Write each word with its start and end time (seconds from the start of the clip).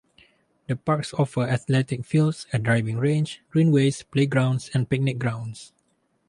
The 0.65 0.75
parks 0.75 1.13
offer 1.13 1.43
athletic 1.43 2.05
fields, 2.05 2.47
a 2.51 2.57
driving 2.57 2.97
range, 2.97 3.39
greenways, 3.51 4.01
playgrounds 4.01 4.71
and 4.73 4.89
picnic 4.89 5.19
grounds. 5.19 5.73